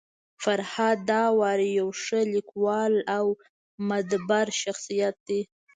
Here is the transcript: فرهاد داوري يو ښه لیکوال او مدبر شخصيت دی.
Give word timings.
فرهاد 0.43 0.97
داوري 1.09 1.69
يو 1.79 1.89
ښه 2.03 2.19
لیکوال 2.33 2.93
او 3.17 3.25
مدبر 3.89 4.47
شخصيت 4.61 5.15
دی. 5.27 5.41